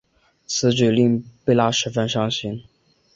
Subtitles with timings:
[0.47, 2.63] 此举令贝拉十分伤心。